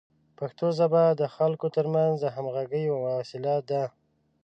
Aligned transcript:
پښتو 0.37 0.67
ژبه 0.77 1.03
د 1.21 1.21
خلکو 1.35 1.67
ترمنځ 1.75 2.15
د 2.21 2.25
همغږۍ 2.35 2.81
یوه 2.89 3.09
وسیله 3.19 3.53
ده. 3.69 3.83